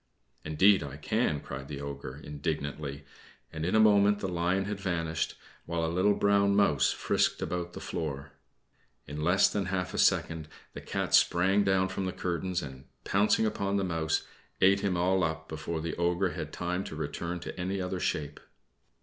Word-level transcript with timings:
"Indeed, 0.43 0.81
I 0.81 0.97
can," 0.97 1.41
cried 1.41 1.67
the 1.67 1.79
Ogre, 1.79 2.19
indignantly; 2.23 3.05
and 3.53 3.63
in 3.63 3.75
a 3.75 3.79
moment 3.79 4.17
the 4.17 4.27
lion 4.27 4.65
had 4.65 4.79
vanished, 4.79 5.35
while 5.67 5.85
a 5.85 5.93
little 5.93 6.15
brown 6.15 6.55
mouse 6.55 6.91
frisked 6.91 7.39
about 7.39 7.73
the 7.73 7.79
floor. 7.79 8.31
In 9.05 9.21
less 9.23 9.47
than 9.47 9.65
half 9.65 9.93
a 9.93 9.99
second 9.99 10.47
the 10.73 10.81
Cat 10.81 11.13
sprang 11.13 11.63
down 11.63 11.87
from 11.87 12.05
the 12.05 12.13
curtains 12.13 12.63
and, 12.63 12.85
pouncing 13.03 13.45
upon 13.45 13.77
the 13.77 13.83
mouse, 13.83 14.25
ate 14.59 14.79
him 14.79 14.97
all 14.97 15.23
up 15.23 15.47
before 15.47 15.81
the 15.81 15.95
Ogre 15.97 16.31
had 16.31 16.51
time 16.51 16.83
to 16.85 16.95
return 16.95 17.39
to 17.39 17.55
any 17.59 17.79
other 17.79 17.99
shape. 17.99 18.39